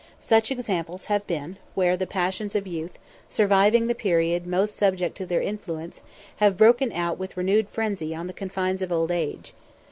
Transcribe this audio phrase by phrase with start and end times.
[0.19, 2.97] Such examples have been, where the passions of youth,
[3.29, 6.01] surviving the period most subject to their influence,
[6.37, 9.53] have broken out with renewed frenzy on the confines of old age.